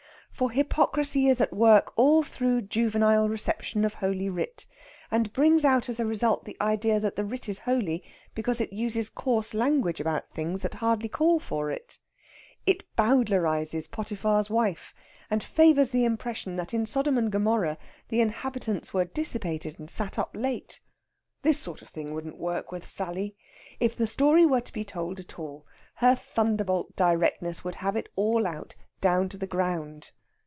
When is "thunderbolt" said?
26.15-26.95